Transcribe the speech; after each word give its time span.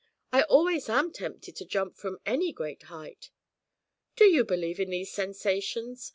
I 0.33 0.41
always 0.41 0.89
am 0.89 1.11
tempted 1.11 1.55
to 1.57 1.63
jump 1.63 1.95
from 1.95 2.17
any 2.25 2.51
great 2.51 2.81
height. 2.89 3.29
Do 4.15 4.25
you 4.25 4.43
believe 4.43 4.79
in 4.79 4.89
these 4.89 5.13
sensations? 5.13 6.09